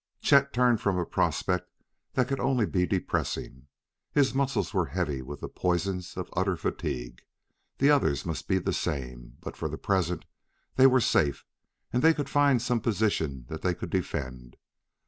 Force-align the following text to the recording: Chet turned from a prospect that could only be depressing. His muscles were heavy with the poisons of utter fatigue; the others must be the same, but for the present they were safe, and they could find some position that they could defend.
Chet 0.19 0.51
turned 0.51 0.81
from 0.81 0.97
a 0.97 1.05
prospect 1.05 1.69
that 2.13 2.27
could 2.27 2.39
only 2.39 2.65
be 2.65 2.87
depressing. 2.87 3.67
His 4.11 4.33
muscles 4.33 4.73
were 4.73 4.87
heavy 4.87 5.21
with 5.21 5.41
the 5.41 5.47
poisons 5.47 6.17
of 6.17 6.27
utter 6.35 6.55
fatigue; 6.57 7.21
the 7.77 7.91
others 7.91 8.25
must 8.25 8.47
be 8.47 8.57
the 8.57 8.73
same, 8.73 9.37
but 9.41 9.55
for 9.55 9.69
the 9.69 9.77
present 9.77 10.25
they 10.75 10.87
were 10.87 11.01
safe, 11.01 11.45
and 11.93 12.01
they 12.01 12.15
could 12.15 12.29
find 12.29 12.63
some 12.63 12.81
position 12.81 13.45
that 13.49 13.61
they 13.61 13.75
could 13.75 13.91
defend. 13.91 14.57